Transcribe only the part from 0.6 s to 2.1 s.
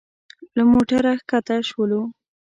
موټره ښکته شولو.